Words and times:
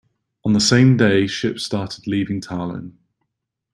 On 0.43 0.53
the 0.53 0.59
same 0.59 0.97
day 0.97 1.27
ships 1.27 1.63
started 1.63 2.07
leaving 2.07 2.41
Tallinn. 2.41 2.93